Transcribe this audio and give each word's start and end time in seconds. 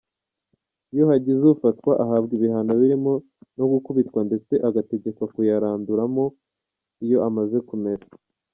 Iyo 0.93 1.03
hagize 1.11 1.43
ufatwa 1.53 1.91
ahabwa 2.03 2.31
ibihano 2.37 2.71
birimo 2.81 3.13
no 3.57 3.65
gukubitwa 3.71 4.19
ndetse 4.29 4.53
agategekwa 4.67 5.25
kuyaranduramu 5.33 6.25
iyo 7.05 7.17
amaze 7.29 7.57
kumera. 7.69 8.05